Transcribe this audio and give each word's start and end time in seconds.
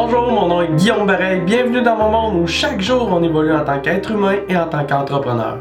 Bonjour, 0.00 0.30
mon 0.30 0.46
nom 0.46 0.62
est 0.62 0.76
Guillaume 0.76 1.08
Bareil. 1.08 1.40
Bienvenue 1.40 1.82
dans 1.82 1.96
mon 1.96 2.08
monde 2.08 2.42
où 2.44 2.46
chaque 2.46 2.80
jour 2.80 3.08
on 3.10 3.20
évolue 3.20 3.52
en 3.52 3.64
tant 3.64 3.80
qu'être 3.80 4.12
humain 4.12 4.36
et 4.48 4.56
en 4.56 4.68
tant 4.68 4.86
qu'entrepreneur. 4.86 5.58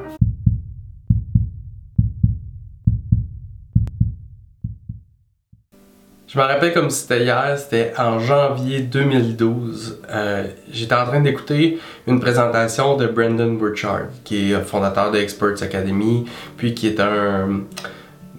Je 6.28 6.38
me 6.38 6.44
rappelle 6.44 6.72
comme 6.72 6.92
c'était 6.92 7.24
hier, 7.24 7.58
c'était 7.58 7.94
en 7.98 8.20
janvier 8.20 8.82
2012. 8.82 10.04
Euh, 10.08 10.44
J'étais 10.72 10.94
en 10.94 11.06
train 11.06 11.22
d'écouter 11.22 11.80
une 12.06 12.20
présentation 12.20 12.96
de 12.96 13.08
Brendan 13.08 13.58
Burchard, 13.58 14.10
qui 14.24 14.52
est 14.52 14.62
fondateur 14.62 15.10
de 15.10 15.18
Experts 15.18 15.64
Academy, 15.64 16.26
puis 16.58 16.76
qui 16.76 16.86
est 16.86 17.00
un, 17.00 17.62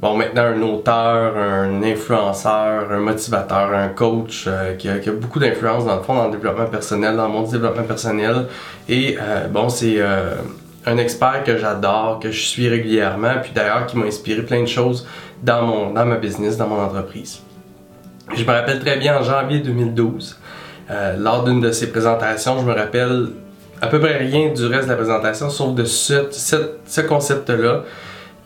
bon, 0.00 0.16
maintenant 0.16 0.44
un 0.44 0.62
auteur, 0.62 1.36
un 1.36 1.82
influenceur, 1.82 2.90
un 2.90 3.00
motivateur, 3.00 3.72
un 3.72 3.88
coach, 3.88 4.44
euh, 4.46 4.74
qui, 4.74 4.88
a, 4.88 4.98
beaucoup 5.12 5.38
d'influence 5.38 5.84
dans 5.84 5.96
le 5.96 6.02
fond 6.02 6.14
dans 6.14 6.26
le 6.26 6.32
développement 6.32 6.66
personnel, 6.66 7.16
dans 7.16 7.26
le 7.26 7.32
monde 7.32 7.46
du 7.46 7.52
développement 7.52 7.84
personnel. 7.84 8.46
Et 8.88 9.16
euh, 9.20 9.48
bon, 9.48 9.68
c'est 9.68 9.96
euh, 9.98 10.36
un 10.86 10.98
expert 10.98 11.42
que 11.44 11.56
j'adore, 11.58 12.20
que 12.20 12.30
je 12.30 12.40
suis 12.40 12.68
régulièrement, 12.68 13.34
puis 13.42 13.52
d'ailleurs 13.54 13.86
qui 13.86 13.96
m'a 13.96 14.06
inspiré 14.06 14.42
plein 14.42 14.62
de 14.62 14.68
choses 14.68 15.06
dans, 15.42 15.62
mon, 15.62 15.90
dans 15.92 16.04
ma 16.04 16.16
business, 16.16 16.56
dans 16.56 16.68
mon 16.68 16.80
entreprise. 16.80 17.40
Je 18.34 18.44
me 18.44 18.50
rappelle 18.50 18.80
très 18.80 18.96
bien 18.98 19.18
en 19.18 19.22
janvier 19.22 19.60
2012, 19.60 20.38
euh, 20.90 21.16
lors 21.18 21.44
d'une 21.44 21.60
de 21.60 21.72
ses 21.72 21.90
présentations, 21.90 22.60
je 22.60 22.64
me 22.64 22.74
rappelle 22.74 23.28
à 23.80 23.86
peu 23.86 24.00
près 24.00 24.18
rien 24.18 24.48
du 24.52 24.66
reste 24.66 24.84
de 24.84 24.90
la 24.90 24.96
présentation, 24.96 25.50
sauf 25.50 25.74
de 25.74 25.84
ce, 25.84 26.28
ce 26.30 27.00
concept-là 27.00 27.84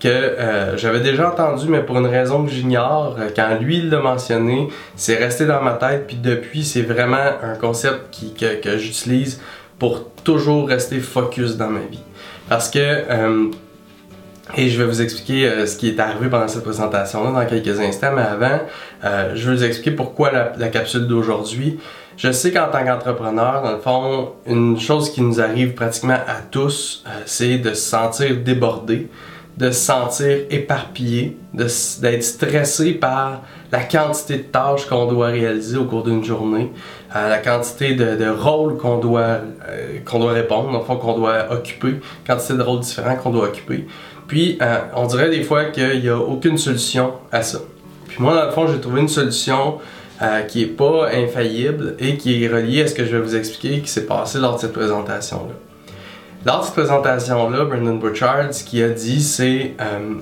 que 0.03 0.09
euh, 0.09 0.77
j'avais 0.77 0.99
déjà 0.99 1.31
entendu, 1.31 1.67
mais 1.69 1.81
pour 1.81 1.97
une 1.97 2.07
raison 2.07 2.45
que 2.45 2.51
j'ignore, 2.51 3.17
euh, 3.21 3.29
quand 3.35 3.57
lui 3.61 3.83
l'a 3.83 4.01
mentionné, 4.01 4.69
c'est 4.97 5.15
resté 5.15 5.47
dans 5.47 5.63
ma 5.63 5.75
tête, 5.75 6.09
puis 6.09 6.17
depuis, 6.17 6.65
c'est 6.65 6.83
vraiment 6.83 7.25
un 7.41 7.55
concept 7.55 8.11
qui, 8.11 8.35
que, 8.35 8.79
j'utilise 8.79 9.41
pour 9.79 10.11
toujours 10.25 10.69
rester 10.69 10.99
focus 10.99 11.57
dans 11.57 11.69
ma 11.69 11.81
vie. 11.81 12.03
Parce 12.49 12.69
que 12.69 12.81
euh, 12.81 13.47
et 14.57 14.69
je 14.69 14.83
vais 14.83 14.89
vous 14.89 15.01
expliquer 15.01 15.67
ce 15.67 15.77
qui 15.77 15.89
est 15.89 16.01
arrivé 16.01 16.29
pendant 16.29 16.49
cette 16.49 16.65
présentation-là 16.65 17.31
dans 17.31 17.47
quelques 17.47 17.79
instants, 17.81 18.11
mais 18.15 18.23
avant, 18.23 18.59
je 19.35 19.49
vais 19.49 19.57
vous 19.57 19.65
expliquer 19.65 19.93
pourquoi 19.93 20.33
la, 20.33 20.53
la 20.59 20.69
capsule 20.69 21.07
d'aujourd'hui. 21.07 21.79
Je 22.19 22.31
sais 22.33 22.53
qu'en 22.53 22.67
tant 22.67 22.85
qu'entrepreneur, 22.85 23.63
dans 23.63 23.71
le 23.71 23.79
fond, 23.79 24.33
une 24.47 24.79
chose 24.79 25.11
qui 25.11 25.23
nous 25.23 25.41
arrive 25.41 25.73
pratiquement 25.75 26.19
à 26.27 26.43
tous, 26.51 27.05
c'est 27.25 27.57
de 27.59 27.71
se 27.73 27.89
sentir 27.89 28.37
débordé, 28.45 29.09
de 29.57 29.71
se 29.71 29.81
sentir 29.81 30.39
éparpillé, 30.51 31.37
d'être 31.53 32.23
stressé 32.23 32.93
par 32.93 33.43
la 33.71 33.81
quantité 33.81 34.39
de 34.39 34.43
tâches 34.43 34.87
qu'on 34.87 35.07
doit 35.07 35.29
réaliser 35.29 35.77
au 35.77 35.85
cours 35.85 36.03
d'une 36.03 36.25
journée, 36.25 36.73
euh, 37.15 37.29
la 37.29 37.39
quantité 37.39 37.95
de, 37.95 38.17
de 38.17 38.29
rôles 38.29 38.77
qu'on 38.79 38.99
doit, 38.99 39.41
euh, 39.69 39.99
qu'on 40.05 40.19
doit 40.19 40.33
répondre, 40.33 40.85
fond 40.85 40.97
qu'on 40.97 41.17
doit 41.17 41.53
occuper, 41.53 41.97
quantité 42.27 42.55
de 42.55 42.63
rôles 42.63 42.81
différents 42.81 43.17
qu'on 43.17 43.31
doit 43.31 43.49
occuper. 43.49 43.87
Puis, 44.27 44.59
euh, 44.63 44.79
on 44.97 45.07
dirait 45.07 45.31
des 45.31 45.43
fois 45.43 45.67
qu'il 45.67 46.01
n'y 46.01 46.09
a 46.09 46.19
aucune 46.19 46.57
solution 46.57 47.13
à 47.31 47.43
ça. 47.43 47.59
Puis 48.09 48.17
moi, 48.21 48.35
dans 48.35 48.47
le 48.47 48.53
fond, 48.53 48.67
j'ai 48.67 48.81
trouvé 48.81 49.01
une 49.01 49.09
solution 49.09 49.79
qui 50.47 50.61
n'est 50.61 50.67
pas 50.67 51.09
infaillible 51.13 51.97
et 51.99 52.17
qui 52.17 52.45
est 52.45 52.47
reliée 52.47 52.83
à 52.83 52.87
ce 52.87 52.95
que 52.95 53.05
je 53.05 53.17
vais 53.17 53.21
vous 53.21 53.35
expliquer 53.35 53.81
qui 53.81 53.91
s'est 53.91 54.07
passé 54.07 54.39
lors 54.39 54.55
de 54.55 54.61
cette 54.61 54.73
présentation-là. 54.73 55.72
Lors 56.45 56.61
de 56.61 56.65
cette 56.65 56.75
présentation-là, 56.75 57.65
Brendan 57.67 58.01
Burchard, 58.01 58.53
ce 58.53 58.65
qu'il 58.65 58.83
a 58.83 58.89
dit, 58.89 59.23
c'est 59.23 59.75
euh, 59.81 60.15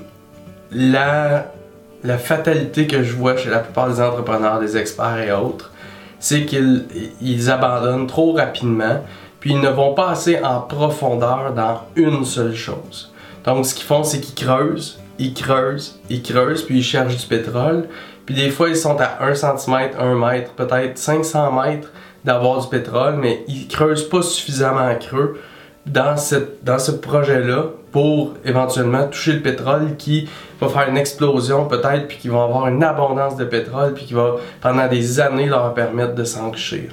la, 0.71 2.19
fatalité 2.19 2.87
que 2.87 3.03
je 3.03 3.15
vois 3.15 3.39
chez 3.39 3.49
la 3.49 3.61
plupart 3.61 3.89
des 3.89 4.03
entrepreneurs, 4.03 4.61
des 4.61 4.77
experts 4.77 5.19
et 5.19 5.33
autres, 5.33 5.71
c'est 6.19 6.45
qu'ils 6.45 6.85
ils 7.23 7.51
abandonnent 7.51 8.07
trop 8.07 8.33
rapidement, 8.33 9.03
puis 9.41 9.53
ils 9.53 9.61
ne 9.61 9.71
vont 9.71 9.95
pas 9.95 10.11
assez 10.11 10.39
en 10.43 10.61
profondeur 10.61 11.55
dans 11.55 11.81
une 11.97 12.27
seule 12.27 12.55
chose. 12.55 13.15
Donc, 13.47 13.65
ce 13.65 13.75
qu'ils 13.75 13.87
font, 13.87 14.05
c'est 14.05 14.21
qu'ils 14.21 14.47
creusent, 14.47 15.01
ils 15.19 15.33
creusent, 15.33 16.01
ils 16.11 16.23
creusent, 16.23 16.65
puis 16.65 16.79
ils 16.79 16.85
cherchent 16.85 17.17
du 17.17 17.27
pétrole. 17.27 17.89
Puis 18.27 18.35
des 18.35 18.51
fois, 18.51 18.69
ils 18.69 18.77
sont 18.77 18.99
à 19.01 19.25
1 19.25 19.35
cm, 19.35 19.93
1 19.99 20.15
mètre, 20.17 20.53
peut-être 20.53 20.99
500 20.99 21.51
mètres 21.53 21.91
d'avoir 22.27 22.61
du 22.61 22.69
pétrole, 22.69 23.17
mais 23.17 23.43
ils 23.49 23.67
creusent 23.69 24.07
pas 24.07 24.21
suffisamment 24.21 24.95
creux 24.97 25.41
dans, 25.87 26.15
dans 26.63 26.79
ce 26.79 26.93
projet-là 26.93 27.67
pour 27.93 28.35
éventuellement 28.45 29.07
toucher 29.09 29.33
le 29.33 29.41
pétrole 29.41 29.97
qui 29.97 30.29
va 30.61 30.69
faire 30.69 30.89
une 30.89 30.97
explosion 30.97 31.67
peut-être, 31.67 32.07
puis 32.07 32.19
qui 32.19 32.29
va 32.29 32.45
avoir 32.45 32.69
une 32.69 32.83
abondance 32.83 33.37
de 33.37 33.45
pétrole, 33.45 33.95
puis 33.95 34.05
qui 34.05 34.15
va 34.15 34.37
pendant 34.61 34.87
des 34.87 35.21
années 35.21 35.47
leur 35.47 35.75
permettre 35.75 36.15
de 36.15 36.25
s'enrichir. 36.25 36.91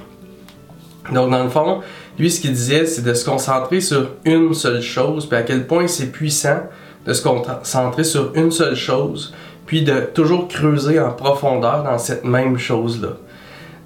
Donc 1.12 1.30
dans 1.30 1.44
le 1.44 1.50
fond, 1.50 1.82
lui 2.18 2.32
ce 2.32 2.42
qu'il 2.42 2.54
disait, 2.54 2.86
c'est 2.86 3.04
de 3.04 3.14
se 3.14 3.26
concentrer 3.26 3.82
sur 3.82 4.10
une 4.26 4.54
seule 4.54 4.82
chose, 4.82 5.28
puis 5.28 5.38
à 5.38 5.44
quel 5.44 5.68
point 5.68 5.88
c'est 5.88 6.12
puissant 6.12 6.62
de 7.06 7.14
se 7.14 7.24
concentrer 7.24 8.04
sur 8.04 8.32
une 8.36 8.52
seule 8.52 8.76
chose, 8.76 9.34
puis 9.66 9.84
de 9.84 10.02
toujours 10.14 10.48
creuser 10.48 11.00
en 11.00 11.12
profondeur 11.12 11.84
dans 11.84 11.98
cette 11.98 12.24
même 12.24 12.58
chose-là. 12.58 13.10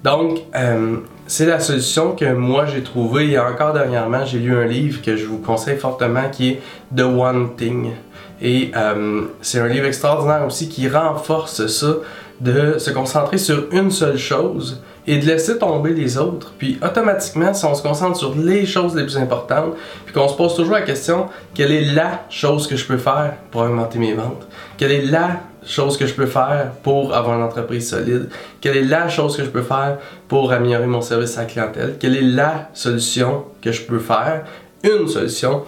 Donc, 0.02 0.40
euh, 0.54 0.96
c'est 1.26 1.46
la 1.46 1.60
solution 1.60 2.14
que 2.16 2.32
moi 2.32 2.66
j'ai 2.66 2.82
trouvée. 2.82 3.30
Et 3.30 3.38
encore 3.38 3.72
dernièrement, 3.72 4.24
j'ai 4.24 4.38
lu 4.38 4.56
un 4.56 4.66
livre 4.66 5.00
que 5.02 5.16
je 5.16 5.26
vous 5.26 5.38
conseille 5.38 5.78
fortement 5.78 6.28
qui 6.30 6.50
est 6.50 6.60
The 6.96 7.02
One 7.02 7.56
Thing. 7.56 7.92
Et 8.40 8.72
euh, 8.76 9.22
c'est 9.40 9.60
un 9.60 9.68
livre 9.68 9.86
extraordinaire 9.86 10.44
aussi 10.44 10.68
qui 10.68 10.88
renforce 10.88 11.66
ça, 11.66 11.94
de 12.40 12.78
se 12.78 12.90
concentrer 12.90 13.38
sur 13.38 13.66
une 13.70 13.92
seule 13.92 14.18
chose 14.18 14.82
et 15.06 15.18
de 15.18 15.26
laisser 15.26 15.58
tomber 15.58 15.92
les 15.92 16.18
autres. 16.18 16.52
Puis 16.58 16.78
automatiquement, 16.82 17.54
si 17.54 17.64
on 17.64 17.74
se 17.74 17.82
concentre 17.82 18.16
sur 18.16 18.34
les 18.34 18.66
choses 18.66 18.96
les 18.96 19.04
plus 19.04 19.16
importantes, 19.16 19.74
puis 20.04 20.12
qu'on 20.12 20.26
se 20.26 20.36
pose 20.36 20.56
toujours 20.56 20.74
la 20.74 20.82
question, 20.82 21.28
quelle 21.54 21.70
est 21.70 21.92
la 21.92 22.24
chose 22.30 22.66
que 22.66 22.76
je 22.76 22.84
peux 22.84 22.98
faire 22.98 23.34
pour 23.52 23.62
augmenter 23.62 24.00
mes 24.00 24.14
ventes? 24.14 24.48
Quelle 24.76 24.92
est 24.92 25.06
la 25.06 25.40
chose 25.66 25.96
que 25.96 26.06
je 26.06 26.14
peux 26.14 26.26
faire 26.26 26.72
pour 26.82 27.14
avoir 27.14 27.36
une 27.36 27.44
entreprise 27.44 27.88
solide? 27.88 28.28
Quelle 28.60 28.76
est 28.76 28.84
la 28.84 29.08
chose 29.08 29.36
que 29.36 29.44
je 29.44 29.50
peux 29.50 29.62
faire 29.62 29.98
pour 30.28 30.52
améliorer 30.52 30.86
mon 30.86 31.00
service 31.00 31.36
à 31.38 31.42
la 31.42 31.46
clientèle? 31.46 31.96
Quelle 31.98 32.16
est 32.16 32.22
la 32.22 32.68
solution 32.74 33.44
que 33.60 33.72
je 33.72 33.82
peux 33.82 33.98
faire? 33.98 34.44
Une 34.82 35.06
solution 35.08 35.64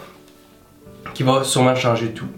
qui 1.14 1.22
va 1.22 1.44
sûrement 1.44 1.76
changer 1.76 2.08
tout. 2.08 2.28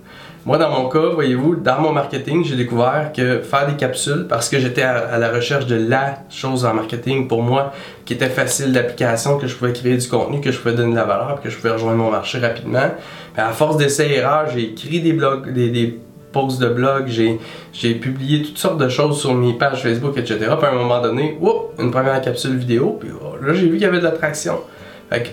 Moi, 0.47 0.59
dans 0.59 0.71
mon 0.71 0.89
cas, 0.89 1.09
voyez-vous, 1.13 1.57
dans 1.57 1.81
mon 1.81 1.91
marketing, 1.91 2.45
j'ai 2.45 2.55
découvert 2.55 3.11
que 3.13 3.41
faire 3.41 3.67
des 3.67 3.75
capsules, 3.75 4.27
parce 4.29 4.49
que 4.49 4.61
j'étais 4.61 4.83
à, 4.83 5.19
la 5.19 5.33
recherche 5.33 5.67
de 5.67 5.75
la 5.75 6.21
chose 6.31 6.65
en 6.65 6.73
marketing 6.73 7.27
pour 7.27 7.43
moi 7.43 7.73
qui 8.05 8.13
était 8.13 8.29
facile 8.29 8.73
d'application, 8.73 9.39
que 9.39 9.49
je 9.49 9.57
pouvais 9.57 9.73
créer 9.73 9.97
du 9.97 10.07
contenu, 10.07 10.41
que 10.41 10.53
je 10.53 10.59
pouvais 10.59 10.75
donner 10.75 10.93
de 10.93 10.97
la 10.97 11.03
valeur, 11.03 11.41
que 11.43 11.51
je 11.51 11.57
pouvais 11.57 11.73
rejoindre 11.73 11.97
mon 11.97 12.13
marché 12.13 12.39
rapidement. 12.39 12.91
Mais 13.37 13.43
à 13.43 13.51
force 13.51 13.77
d'essais 13.77 14.09
et 14.09 14.19
erreurs, 14.19 14.49
j'ai 14.55 14.71
écrit 14.71 15.01
des 15.01 15.15
blogs, 15.15 15.53
des 15.53 15.99
de 16.45 16.69
blog, 16.69 17.09
j'ai 17.09 17.95
publié 17.95 18.43
toutes 18.43 18.59
sortes 18.59 18.79
de 18.79 18.89
choses 18.89 19.21
sur 19.21 19.35
mes 19.35 19.55
pages 19.55 19.83
Facebook, 19.83 20.17
etc. 20.17 20.39
Puis 20.39 20.67
à 20.67 20.71
un 20.71 20.75
moment 20.75 21.01
donné, 21.01 21.39
une 21.79 21.91
première 21.91 22.21
capsule 22.21 22.57
vidéo, 22.57 22.97
puis 23.01 23.11
oh, 23.13 23.37
là 23.45 23.55
j'ai 23.55 23.67
vu 23.67 23.73
qu'il 23.73 23.83
y 23.83 23.87
avait 23.87 23.99
de 23.99 24.05
l'attraction. 24.05 24.61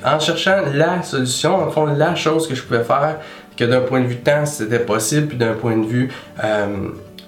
En 0.06 0.19
cherchant 0.19 0.58
la 0.74 1.02
solution, 1.02 1.56
en 1.56 1.72
fond, 1.72 1.86
la 1.86 2.16
chose 2.16 2.47
que 2.47 2.56
je 2.56 2.62
pouvais 2.62 2.84
faire, 2.84 3.18
que 3.58 3.66
d'un 3.66 3.81
point 3.81 4.02
de 4.02 4.08
vue 4.08 4.18
temps, 4.18 4.46
c'était 4.46 4.80
possible, 4.80 5.28
puis 5.28 5.38
d'un 5.38 5.53
point 5.53 5.78
de 5.78 5.86
vue 5.86 6.12
euh, 6.44 6.68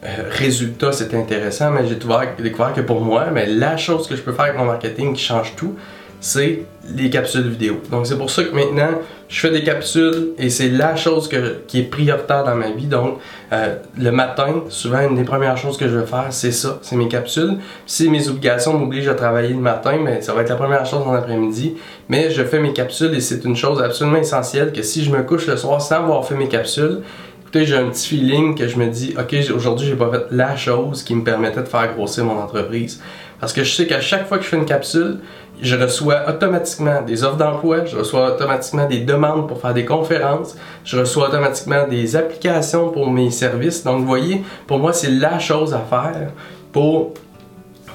euh, 0.03 0.07
résultat, 0.30 0.92
c'était 0.92 1.18
intéressant, 1.18 1.72
mais 1.72 1.88
j'ai 1.88 1.96
découvert 1.96 2.74
que 2.74 2.81
pour 2.81 3.02
moi, 3.02 3.28
mais 3.34 3.47
la 3.47 3.78
chose 3.78 4.07
que 4.07 4.16
je 4.16 4.22
peux 4.22 4.31
faire 4.31 4.46
avec 4.46 4.57
mon 4.57 4.66
marketing 4.66 5.13
qui 5.13 5.24
change 5.24 5.56
tout, 5.56 5.75
c'est 6.19 6.63
les 6.88 7.09
capsules 7.09 7.47
vidéo. 7.47 7.81
Donc 7.92 8.07
c'est 8.07 8.18
pour 8.18 8.30
ça 8.30 8.44
que 8.44 8.53
maintenant 8.53 9.00
je 9.28 9.40
fais 9.40 9.50
des 9.50 9.63
capsules 9.63 10.34
et 10.38 10.50
c'est 10.50 10.69
la 10.69 10.96
chose 10.96 11.30
qui 11.68 11.80
est 11.80 11.84
prioritaire 11.84 12.44
dans 12.44 12.56
ma 12.56 12.69
vie. 12.69 12.86
Donc 12.86 13.19
euh, 13.52 13.75
le 13.97 14.12
matin, 14.12 14.63
souvent 14.69 15.02
une 15.02 15.16
des 15.16 15.24
premières 15.24 15.58
choses 15.58 15.78
que 15.78 15.88
je 15.88 15.97
vais 15.97 16.06
faire, 16.06 16.28
c'est 16.30 16.52
ça, 16.52 16.80
c'est 16.81 16.96
mes 16.96 17.08
capsules. 17.08 17.58
Si 17.86 18.09
mes 18.09 18.30
obligations 18.30 18.78
m'obligent 18.78 19.08
à 19.08 19.16
travailler 19.16 19.50
le 19.50 19.59
matin, 19.59 19.97
mais 20.02 20.22
ça 20.22 20.34
va 20.34 20.41
être 20.41 20.50
la 20.50 20.56
première 20.56 20.86
chose 20.86 21.03
dans 21.03 21.13
l'après-midi. 21.13 21.75
Mais 22.10 22.30
je 22.30 22.44
fais 22.44 22.60
mes 22.60 22.74
capsules 22.74 23.13
et 23.16 23.22
c'est 23.22 23.44
une 23.45 23.56
chose 23.56 23.81
absolument 23.81 24.18
essentielle 24.18 24.72
que 24.72 24.83
si 24.83 25.04
je 25.04 25.12
me 25.12 25.24
couche 25.24 25.48
le 25.48 25.57
soir 25.57 25.81
sans 25.81 25.95
avoir 25.95 26.25
fait 26.25 26.36
mes 26.36 26.48
capsules, 26.48 27.01
écoutez, 27.42 27.66
j'ai 27.66 27.77
un 27.77 27.89
petit 27.89 28.07
feeling 28.07 28.56
que 28.56 28.68
je 28.68 28.77
me 28.77 28.88
dis, 28.88 29.16
ok, 29.18 29.36
aujourd'hui 29.56 29.88
j'ai 29.88 29.95
pas 29.95 30.12
fait 30.12 30.25
la 30.31 30.56
chose 30.56 31.04
qui 31.04 31.16
me 31.16 31.24
permettait 31.24 31.62
de 31.62 31.68
faire 31.68 31.94
grossir 31.95 32.25
mon 32.25 32.39
entreprise. 32.39 33.01
Parce 33.39 33.54
que 33.54 33.63
je 33.63 33.74
sais 33.74 33.86
qu'à 33.86 34.00
chaque 34.00 34.27
fois 34.27 34.38
que 34.38 34.44
je 34.44 34.50
fais 34.50 34.57
une 34.57 34.66
capsule, 34.66 35.18
je 35.62 35.75
reçois 35.75 36.28
automatiquement 36.28 37.02
des 37.02 37.24
offres 37.24 37.38
d'emploi, 37.38 37.86
je 37.86 37.98
reçois 37.98 38.34
automatiquement 38.34 38.88
des 38.88 39.00
demandes 39.00 39.48
pour 39.48 39.60
faire 39.60 39.74
des 39.74 39.86
conférences, 39.86 40.56
je 40.84 41.00
reçois 41.00 41.30
automatiquement 41.30 41.88
des 41.88 42.16
applications 42.16 42.90
pour 42.90 43.10
mes 43.10 43.31
services. 43.31 43.84
Donc, 43.84 44.00
vous 44.00 44.07
voyez, 44.07 44.44
pour 44.68 44.80
moi, 44.80 44.94
c'est 44.94 45.12
la 45.12 45.40
chose 45.40 45.74
à 45.74 45.80
faire 45.80 46.31
pour 46.72 47.13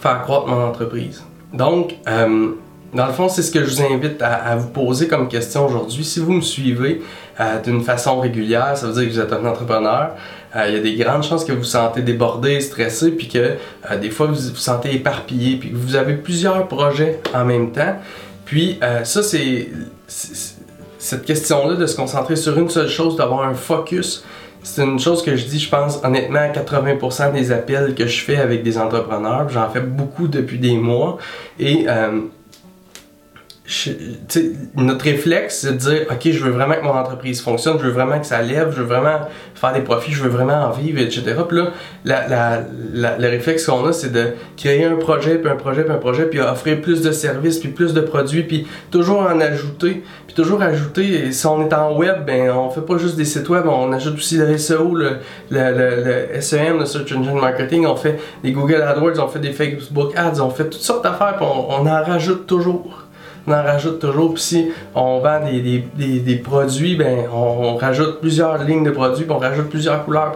faire 0.00 0.22
croître 0.22 0.46
mon 0.46 0.62
entreprise. 0.64 1.22
Donc, 1.52 1.96
euh, 2.08 2.52
dans 2.92 3.06
le 3.06 3.12
fond, 3.12 3.28
c'est 3.28 3.42
ce 3.42 3.52
que 3.52 3.64
je 3.64 3.70
vous 3.70 3.82
invite 3.82 4.20
à, 4.20 4.56
vous 4.56 4.68
poser 4.68 5.06
comme 5.06 5.28
question 5.28 5.66
aujourd'hui. 5.66 6.04
Si 6.04 6.18
vous 6.18 6.32
me 6.32 6.40
suivez 6.40 7.02
euh, 7.38 7.60
d'une 7.60 7.82
façon 7.82 8.18
régulière, 8.18 8.76
ça 8.76 8.86
veut 8.86 8.92
dire 8.92 9.04
que 9.04 9.10
vous 9.10 9.20
êtes 9.20 9.32
un 9.32 9.46
entrepreneur. 9.46 10.16
Euh, 10.56 10.64
il 10.68 10.74
y 10.74 10.78
a 10.78 10.80
des 10.80 10.96
grandes 10.96 11.22
chances 11.22 11.44
que 11.44 11.52
vous 11.52 11.58
vous 11.58 11.64
sentez 11.64 12.02
débordé, 12.02 12.60
stressé, 12.60 13.12
puis 13.12 13.28
que 13.28 13.38
euh, 13.38 13.98
des 14.00 14.10
fois 14.10 14.26
vous 14.26 14.34
vous 14.34 14.56
sentez 14.56 14.92
éparpillé, 14.92 15.56
puis 15.56 15.70
que 15.70 15.76
vous 15.76 15.94
avez 15.94 16.14
plusieurs 16.14 16.66
projets 16.66 17.20
en 17.32 17.44
même 17.44 17.70
temps. 17.70 17.96
Puis 18.44 18.80
ça, 19.04 19.22
c'est 19.22 19.68
cette 20.98 21.24
question-là 21.24 21.76
de 21.76 21.86
se 21.86 21.94
concentrer 21.94 22.34
sur 22.34 22.58
une 22.58 22.68
seule 22.68 22.88
chose, 22.88 23.14
d'avoir 23.14 23.46
un 23.46 23.54
focus. 23.54 24.24
C'est 24.64 24.82
une 24.82 24.98
chose 24.98 25.22
que 25.22 25.36
je 25.36 25.46
dis, 25.46 25.60
je 25.60 25.70
pense, 25.70 26.00
honnêtement, 26.02 26.40
à 26.40 26.48
80% 26.48 27.32
des 27.32 27.52
appels 27.52 27.94
que 27.94 28.08
je 28.08 28.24
fais 28.24 28.38
avec 28.38 28.64
des 28.64 28.76
entrepreneurs. 28.76 29.48
J'en 29.50 29.70
fais 29.70 29.80
beaucoup 29.80 30.26
depuis 30.26 30.58
des 30.58 30.76
mois. 30.76 31.18
Et 31.60 31.86
notre 34.76 35.04
réflexe, 35.04 35.60
c'est 35.60 35.72
de 35.72 35.76
dire, 35.76 36.06
OK, 36.10 36.20
je 36.24 36.44
veux 36.44 36.50
vraiment 36.50 36.74
que 36.74 36.82
mon 36.82 36.94
entreprise 36.94 37.40
fonctionne, 37.40 37.78
je 37.78 37.84
veux 37.84 37.92
vraiment 37.92 38.18
que 38.18 38.26
ça 38.26 38.42
lève, 38.42 38.72
je 38.74 38.82
veux 38.82 38.86
vraiment 38.86 39.20
faire 39.54 39.72
des 39.72 39.82
profits, 39.82 40.12
je 40.12 40.22
veux 40.22 40.28
vraiment 40.28 40.64
en 40.64 40.70
vivre, 40.70 41.00
etc. 41.00 41.22
Puis 41.46 41.58
là, 41.58 41.70
la, 42.04 42.26
la, 42.92 43.18
le 43.18 43.28
réflexe 43.28 43.66
qu'on 43.66 43.86
a, 43.86 43.92
c'est 43.92 44.12
de 44.12 44.30
créer 44.56 44.84
un 44.84 44.96
projet, 44.96 45.38
puis 45.38 45.50
un 45.50 45.56
projet, 45.56 45.84
puis 45.84 45.92
un 45.92 45.98
projet, 45.98 46.24
puis 46.24 46.40
offrir 46.40 46.80
plus 46.80 47.00
de 47.00 47.12
services, 47.12 47.58
puis 47.58 47.68
plus 47.68 47.94
de 47.94 48.00
produits, 48.00 48.42
puis 48.42 48.66
toujours 48.90 49.20
en 49.20 49.40
ajouter, 49.40 50.02
puis 50.26 50.34
toujours 50.34 50.62
ajouter. 50.62 51.30
si 51.30 51.46
on 51.46 51.64
est 51.68 51.72
en 51.72 51.96
web, 51.96 52.24
ben 52.26 52.50
on 52.50 52.70
fait 52.70 52.80
pas 52.80 52.98
juste 52.98 53.16
des 53.16 53.24
sites 53.24 53.48
web, 53.48 53.66
on 53.68 53.92
ajoute 53.92 54.16
aussi 54.16 54.36
le 54.36 54.58
SEO, 54.58 54.96
le, 54.96 55.18
le, 55.50 56.40
SEM, 56.40 56.80
le 56.80 56.86
Search 56.86 57.12
Engine 57.12 57.38
Marketing, 57.38 57.86
on 57.86 57.96
fait 57.96 58.18
des 58.42 58.50
Google 58.50 58.82
AdWords, 58.82 59.20
on 59.20 59.28
fait 59.28 59.38
des 59.38 59.52
Facebook 59.52 60.12
Ads, 60.16 60.40
on 60.40 60.50
fait 60.50 60.64
toutes 60.64 60.82
sortes 60.82 61.04
d'affaires, 61.04 61.36
puis 61.36 61.46
on 61.46 61.86
en 61.86 62.02
rajoute 62.02 62.46
toujours 62.46 62.99
on 63.46 63.52
en 63.52 63.62
rajoute 63.62 63.98
toujours. 63.98 64.34
Puis 64.34 64.42
si 64.42 64.68
on 64.94 65.20
vend 65.20 65.40
des, 65.40 66.40
produits, 66.42 66.96
ben 66.96 67.24
on, 67.32 67.76
rajoute 67.76 68.20
plusieurs 68.20 68.62
lignes 68.64 68.84
de 68.84 68.90
produits, 68.90 69.24
puis 69.24 69.34
on 69.34 69.38
rajoute 69.38 69.68
plusieurs 69.68 70.04
couleurs. 70.04 70.32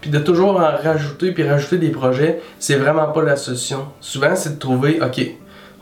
Puis, 0.00 0.10
de 0.10 0.18
toujours 0.18 0.56
en 0.56 0.76
rajouter, 0.82 1.32
puis 1.32 1.48
rajouter 1.48 1.78
des 1.78 1.90
projets, 1.90 2.40
c'est 2.58 2.76
vraiment 2.76 3.06
pas 3.08 3.22
la 3.22 3.36
solution. 3.36 3.86
Souvent, 4.00 4.34
c'est 4.34 4.54
de 4.54 4.58
trouver, 4.58 5.00
OK, 5.02 5.20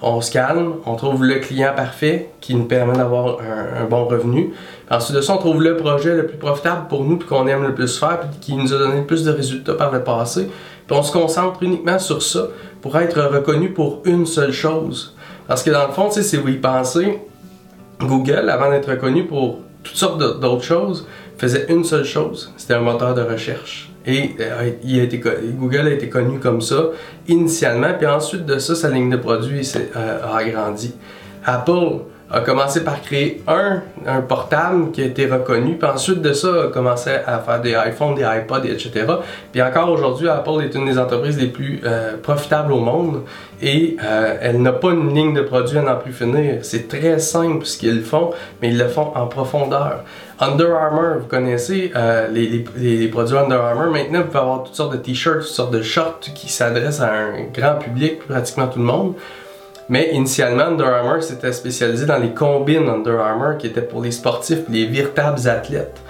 on 0.03 0.21
se 0.21 0.33
calme, 0.33 0.75
on 0.85 0.97
trouve 0.97 1.25
le 1.25 1.37
client 1.37 1.73
parfait 1.77 2.31
qui 2.41 2.57
nous 2.57 2.65
permet 2.65 2.97
d'avoir 2.97 3.39
un, 3.41 3.85
bon 3.85 4.05
revenu. 4.05 4.53
ensuite 4.91 5.17
de 5.17 5.23
ça, 5.23 5.35
on 5.35 5.39
trouve 5.39 5.63
le 5.63 5.77
projet 5.77 6.17
le 6.17 6.27
plus 6.27 6.39
profitable 6.39 6.89
pour 6.89 7.05
nous, 7.05 7.19
puis 7.19 7.29
qu'on 7.29 7.47
aime 7.47 7.63
le 7.63 7.75
plus 7.75 7.99
faire, 7.99 8.21
puis 8.21 8.41
qui 8.41 8.57
nous 8.57 8.75
a 8.75 8.79
donné 8.79 8.97
le 8.97 9.07
plus 9.07 9.25
de 9.25 9.31
résultats 9.31 9.75
par 9.75 9.93
le 9.93 10.03
passé. 10.03 10.49
Puis 10.87 10.97
on 10.97 11.03
se 11.03 11.13
concentre 11.13 11.63
uniquement 11.63 12.01
sur 12.01 12.21
ça 12.21 12.49
pour 12.81 12.99
être 12.99 13.21
reconnu 13.23 13.71
pour 13.71 14.03
une 14.05 14.27
seule 14.27 14.53
chose. 14.53 15.15
Parce 15.53 15.65
que 15.65 15.71
dans 15.71 15.87
le 15.87 15.93
fond, 15.93 16.11
si 16.11 16.37
vous 16.39 16.49
y 16.49 16.57
pensez, 16.57 17.19
Google, 18.01 18.49
avant 18.49 18.71
d'être 18.71 18.91
reconnu 18.91 19.27
pour 19.27 19.59
toutes 19.83 19.97
sortes 19.97 20.19
d'autres 20.19 20.65
choses, 20.65 21.07
faisait 21.37 21.67
une 21.69 21.85
seule 21.85 22.07
chose, 22.07 22.55
c'était 22.57 22.73
un 22.73 22.81
moteur 22.81 23.15
de 23.15 23.21
recherche. 23.21 23.91
Et 24.07 24.31
euh, 24.41 24.71
il 24.83 24.99
a 24.99 25.03
été, 25.03 25.19
Google 25.19 25.89
a 25.89 25.91
été 25.91 26.09
connu 26.09 26.39
comme 26.39 26.63
ça 26.63 26.85
initialement, 27.29 27.93
puis 27.99 28.07
ensuite 28.07 28.47
de 28.47 28.59
ça, 28.59 28.75
sa 28.75 28.89
ligne 28.89 29.11
de 29.11 29.19
produits 29.19 29.71
euh, 29.95 30.21
a 30.25 30.39
agrandi. 30.39 30.95
Apple, 31.45 31.99
a 32.33 32.41
commencé 32.41 32.83
par 32.83 33.03
créer 33.03 33.43
un, 33.47 33.83
un 34.07 34.23
portable 34.23 34.91
qui 34.91 35.03
a 35.03 35.05
été 35.05 35.27
reconnu, 35.27 35.77
puis 35.77 35.89
ensuite 35.89 36.23
de 36.23 36.33
ça 36.33 36.49
a 36.65 36.69
commencé 36.69 37.11
à 37.11 37.39
faire 37.41 37.61
des 37.61 37.73
iPhones, 37.73 38.15
des 38.15 38.23
iPods, 38.23 38.65
etc. 38.65 39.05
Puis 39.53 39.61
encore 39.61 39.91
aujourd'hui, 39.91 40.29
Apple 40.29 40.63
est 40.63 40.75
une 40.75 40.87
des 40.87 40.99
entreprises 40.99 41.39
les 41.39 41.49
plus 41.49 41.81
euh, 41.85 42.17
profitables 42.17 42.73
au 42.73 42.81
monde 42.81 43.23
et 43.61 43.97
euh, 44.03 44.37
elle 44.41 44.63
n'a 44.63 44.73
pas 44.73 44.91
une 44.93 45.15
ligne 45.15 45.35
de 45.35 45.43
produits 45.43 45.77
à 45.77 45.83
n'en 45.83 45.97
plus 45.97 46.13
finir. 46.13 46.61
C'est 46.63 46.89
très 46.89 47.19
simple 47.19 47.67
ce 47.67 47.77
qu'ils 47.77 48.03
font, 48.03 48.31
mais 48.61 48.71
ils 48.71 48.79
le 48.79 48.89
font 48.89 49.13
en 49.15 49.27
profondeur. 49.27 50.05
Under 50.41 50.75
Armour, 50.75 51.19
vous 51.21 51.27
connaissez 51.27 51.93
euh, 51.95 52.29
les, 52.29 52.47
les, 52.49 52.65
les, 52.97 53.09
produits 53.09 53.37
Under 53.37 53.61
Armour. 53.61 53.93
Maintenant, 53.93 54.21
vous 54.21 54.27
pouvez 54.27 54.39
avoir 54.41 54.65
toutes 54.65 54.75
sortes 54.75 54.93
de 54.93 54.99
t-shirts, 54.99 55.41
toutes 55.41 55.49
sortes 55.49 55.73
de 55.73 55.83
shorts 55.83 56.21
qui 56.35 56.51
s'adressent 56.51 57.01
à 57.01 57.13
un 57.13 57.43
grand 57.55 57.77
public, 57.77 58.27
pratiquement 58.27 58.67
tout 58.67 58.79
le 58.79 58.87
monde. 58.87 59.15
Mais 59.93 60.09
initialement, 60.15 60.69
Under 60.69 60.87
Armour 60.87 61.23
s'était 61.23 61.53
spécialisé 61.53 62.07
dans 62.07 62.17
les 62.17 62.31
combines 62.31 62.89
Under 62.89 63.21
Armour 63.21 63.59
qui 63.59 63.67
étaient 63.67 63.83
pour 63.83 64.01
les 64.01 64.11
sportifs, 64.11 64.61
les 64.71 64.87
véritables 64.87 65.47
athlètes. 65.47 66.01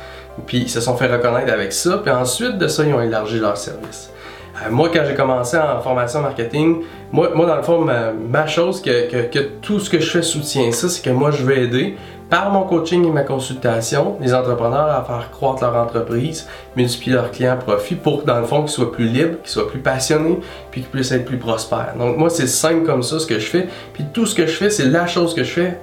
Puis 0.46 0.58
ils 0.58 0.70
se 0.70 0.80
sont 0.80 0.96
fait 0.96 1.12
reconnaître 1.12 1.52
avec 1.52 1.72
ça, 1.72 1.98
puis 1.98 2.12
ensuite 2.12 2.58
de 2.58 2.68
ça, 2.68 2.84
ils 2.84 2.94
ont 2.94 3.00
élargi 3.00 3.40
leur 3.40 3.56
service. 3.56 4.12
Euh, 4.54 4.70
moi, 4.70 4.88
quand 4.94 5.02
j'ai 5.04 5.16
commencé 5.16 5.58
en 5.58 5.80
formation 5.80 6.20
marketing, 6.20 6.82
moi, 7.10 7.32
moi 7.34 7.44
dans 7.44 7.56
le 7.56 7.62
fond, 7.62 7.84
ma, 7.84 8.46
chose 8.46 8.80
que, 8.80 9.10
que, 9.10 9.28
que, 9.36 9.40
tout 9.60 9.80
ce 9.80 9.90
que 9.90 9.98
je 9.98 10.08
fais 10.08 10.22
soutient 10.22 10.70
ça, 10.70 10.88
c'est 10.88 11.02
que 11.02 11.10
moi, 11.10 11.32
je 11.32 11.42
veux 11.42 11.58
aider 11.58 11.96
par 12.32 12.50
mon 12.50 12.62
coaching 12.62 13.06
et 13.06 13.10
ma 13.10 13.24
consultation, 13.24 14.16
les 14.18 14.32
entrepreneurs 14.32 14.88
à 14.88 15.04
faire 15.04 15.30
croître 15.30 15.62
leur 15.62 15.76
entreprise, 15.76 16.48
multiplier 16.76 17.16
leurs 17.16 17.30
clients 17.30 17.58
profit 17.58 17.94
pour, 17.94 18.22
dans 18.22 18.40
le 18.40 18.46
fond, 18.46 18.62
qu'ils 18.62 18.70
soient 18.70 18.90
plus 18.90 19.04
libres, 19.04 19.36
qu'ils 19.42 19.50
soient 19.50 19.68
plus 19.68 19.80
passionnés, 19.80 20.40
puis 20.70 20.80
qu'ils 20.80 20.88
puissent 20.88 21.12
être 21.12 21.26
plus 21.26 21.36
prospères. 21.36 21.92
Donc, 21.98 22.16
moi, 22.16 22.30
c'est 22.30 22.46
simple 22.46 22.86
comme 22.86 23.02
ça 23.02 23.18
ce 23.18 23.26
que 23.26 23.38
je 23.38 23.44
fais. 23.44 23.68
Puis 23.92 24.06
tout 24.14 24.24
ce 24.24 24.34
que 24.34 24.46
je 24.46 24.52
fais, 24.52 24.70
c'est 24.70 24.86
la 24.86 25.06
chose 25.06 25.34
que 25.34 25.44
je 25.44 25.52
fais. 25.52 25.78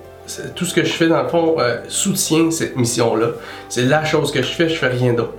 Tout 0.55 0.65
ce 0.65 0.73
que 0.73 0.83
je 0.83 0.91
fais, 0.91 1.07
dans 1.07 1.21
le 1.21 1.29
fond, 1.29 1.57
euh, 1.59 1.81
soutient 1.87 2.49
cette 2.49 2.75
mission-là. 2.75 3.27
C'est 3.69 3.85
la 3.85 4.03
chose 4.03 4.31
que 4.31 4.41
je 4.41 4.51
fais, 4.51 4.69
je 4.69 4.75
fais 4.75 4.87
rien 4.87 5.13
d'autre. 5.13 5.35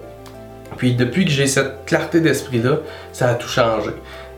Puis 0.76 0.94
depuis 0.94 1.24
que 1.24 1.32
j'ai 1.32 1.48
cette 1.48 1.86
clarté 1.86 2.20
d'esprit-là, 2.20 2.76
ça 3.12 3.30
a 3.30 3.34
tout 3.34 3.48
changé. 3.48 3.90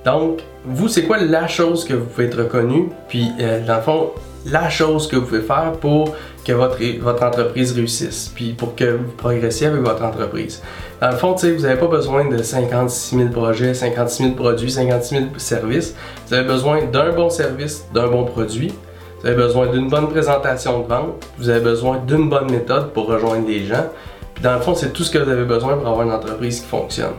Donc, 0.07 0.39
vous, 0.65 0.89
c'est 0.89 1.03
quoi 1.03 1.19
la 1.19 1.49
chose 1.49 1.85
que 1.85 1.93
vous 1.93 2.07
pouvez 2.07 2.29
être 2.29 2.39
reconnu? 2.39 2.89
Puis, 3.09 3.31
euh, 3.41 3.61
dans 3.61 3.77
le 3.77 3.83
fond, 3.83 4.11
la 4.47 4.69
chose 4.69 5.07
que 5.09 5.17
vous 5.17 5.27
pouvez 5.27 5.41
faire 5.41 5.73
pour 5.81 6.15
que 6.45 6.53
votre, 6.53 7.23
entreprise 7.23 7.73
réussisse, 7.73 8.31
puis 8.35 8.53
pour 8.53 8.75
que 8.75 8.97
vous 8.97 9.13
progressiez 9.17 9.69
avec 9.69 9.81
votre 9.81 10.03
entreprise. 10.03 10.63
Dans 11.01 11.11
le 11.11 11.17
fond, 11.17 11.35
vous 11.35 11.63
n'avez 11.63 11.79
pas 11.79 11.87
besoin 11.87 12.29
de 12.29 12.43
56 12.43 13.17
000 13.17 13.29
projets, 13.31 13.75
56 13.75 14.23
000 14.23 14.35
produits, 14.35 14.71
56 14.71 15.15
000 15.15 15.27
services. 15.37 15.95
Vous 16.27 16.35
avez 16.35 16.47
besoin 16.47 16.85
d'un 16.85 17.13
bon 17.13 17.31
service, 17.31 17.87
d'un 17.95 18.09
bon 18.09 18.25
produit. 18.25 18.73
Vous 19.21 19.29
avez 19.29 19.37
besoin 19.37 19.69
d'une 19.69 19.89
bonne 19.89 20.09
présentation 20.09 20.81
de 20.81 20.89
vente. 20.89 21.25
Vous 21.39 21.49
avez 21.49 21.61
besoin 21.61 21.99
d'une 21.99 22.29
bonne 22.29 22.51
méthode 22.51 22.93
pour 22.93 23.07
rejoindre 23.07 23.47
les 23.47 23.65
gens. 23.65 23.87
Puis 24.35 24.43
dans 24.43 24.55
le 24.55 24.61
fond, 24.61 24.75
c'est 24.75 24.93
tout 24.93 25.05
ce 25.05 25.11
que 25.11 25.19
vous 25.19 25.31
avez 25.31 25.45
besoin 25.45 25.77
pour 25.77 25.87
avoir 25.87 26.03
une 26.03 26.13
entreprise 26.13 26.61
qui 26.61 26.67
fonctionne. 26.67 27.15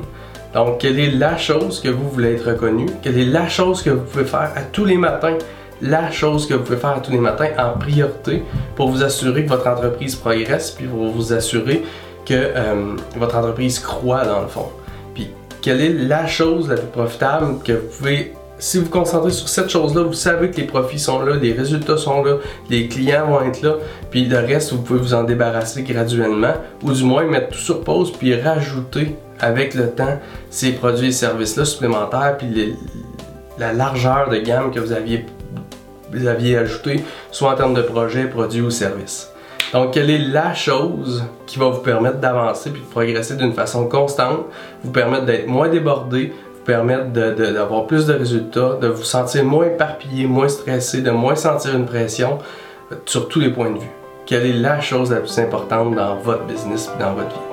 Donc, 0.54 0.80
quelle 0.80 1.00
est 1.00 1.12
la 1.12 1.38
chose 1.38 1.80
que 1.80 1.90
vous 1.90 2.10
voulez 2.10 2.36
être 2.36 2.52
reconnu? 2.52 2.86
Quelle 3.02 3.18
est 3.18 3.26
la 3.26 3.48
chose 3.48 3.82
que 3.82 3.90
vous 3.90 4.04
pouvez 4.04 4.26
faire 4.26 4.52
à 4.56 4.62
tous 4.62 4.86
les 4.86 4.98
matins 4.98 5.38
la 5.84 6.10
chose 6.12 6.48
que 6.48 6.54
vous 6.54 6.64
pouvez 6.64 6.78
faire 6.78 7.02
tous 7.02 7.12
les 7.12 7.20
matins 7.20 7.50
en 7.60 7.78
priorité 7.78 8.42
pour 8.76 8.90
vous 8.90 9.04
assurer 9.04 9.44
que 9.44 9.50
votre 9.50 9.68
entreprise 9.68 10.16
progresse, 10.16 10.72
puis 10.72 10.88
pour 10.88 11.10
vous 11.10 11.34
assurer 11.34 11.84
que 12.26 12.34
euh, 12.34 12.96
votre 13.18 13.38
entreprise 13.38 13.80
croit 13.80 14.26
dans 14.26 14.42
le 14.42 14.48
fond. 14.48 14.70
Puis, 15.14 15.30
quelle 15.62 15.82
est 15.82 15.94
la 15.94 16.26
chose 16.26 16.70
la 16.70 16.76
plus 16.76 16.88
profitable 16.88 17.58
que 17.64 17.74
vous 17.74 17.98
pouvez 17.98 18.34
si 18.60 18.78
vous 18.78 18.86
vous 18.86 18.92
concentrez 18.92 19.32
sur 19.32 19.50
cette 19.50 19.70
chose-là, 19.70 20.04
vous 20.04 20.14
savez 20.14 20.50
que 20.50 20.56
les 20.56 20.68
profits 20.68 21.00
sont 21.00 21.22
là, 21.22 21.36
les 21.36 21.52
résultats 21.52 21.98
sont 21.98 22.24
là, 22.24 22.38
les 22.70 22.88
clients 22.88 23.28
vont 23.28 23.42
être 23.42 23.62
là, 23.62 23.74
puis 24.10 24.24
le 24.24 24.38
reste, 24.38 24.72
vous 24.72 24.82
pouvez 24.82 25.00
vous 25.00 25.14
en 25.14 25.24
débarrasser 25.24 25.84
graduellement, 25.84 26.54
ou 26.82 26.94
du 26.94 27.04
moins 27.04 27.26
mettre 27.26 27.50
tout 27.50 27.60
sur 27.60 27.82
pause, 27.82 28.14
puis 28.14 28.40
rajouter 28.40 29.18
avec 29.42 29.74
le 29.74 29.90
temps 29.90 30.18
ces 30.50 30.72
produits 30.72 31.08
et 31.08 31.12
services-là 31.12 31.66
supplémentaires, 31.66 32.38
puis 32.38 32.74
la 33.60 33.74
largeur 33.74 34.30
de 34.30 34.38
gamme 34.38 34.72
que 34.72 34.80
vous 34.80 34.94
aviez 34.94 35.26
aviez 36.28 36.58
ajouté, 36.58 37.04
soit 37.32 37.52
en 37.52 37.56
termes 37.56 37.74
de 37.74 37.82
projet, 37.82 38.26
produit 38.26 38.62
ou 38.62 38.70
service. 38.70 39.30
Donc, 39.74 39.92
quelle 39.92 40.12
est 40.12 40.20
la 40.20 40.54
chose 40.54 41.24
qui 41.48 41.58
va 41.58 41.70
vous 41.70 41.82
permettre 41.82 42.20
d'avancer 42.20 42.70
puis 42.70 42.82
de 42.82 42.86
progresser 42.86 43.36
d'une 43.36 43.54
façon 43.54 43.88
constante, 43.88 44.46
vous 44.84 44.92
permettre 44.92 45.26
d'être 45.26 45.48
moins 45.48 45.68
débordé, 45.68 46.32
vous 46.54 46.64
permettre 46.64 47.08
d'avoir 47.12 47.88
plus 47.88 48.06
de 48.06 48.14
résultats, 48.14 48.78
de 48.80 48.88
vous 48.88 49.04
sentir 49.04 49.44
moins 49.44 49.66
éparpillé, 49.66 50.28
moins 50.28 50.48
stressé, 50.48 51.02
de 51.02 51.10
moins 51.10 51.36
sentir 51.36 51.76
une 51.76 51.86
pression 51.86 52.38
euh, 52.92 52.96
sur 53.06 53.28
tous 53.28 53.40
les 53.40 53.50
points 53.50 53.72
de 53.72 53.80
vue? 53.80 53.92
Quelle 54.28 54.46
est 54.46 54.54
la 54.54 54.80
chose 54.80 55.12
la 55.12 55.22
plus 55.22 55.40
importante 55.40 55.96
dans 55.96 56.16
votre 56.18 56.46
business 56.46 56.92
dans 57.00 57.14
votre 57.14 57.30
vie? 57.30 57.53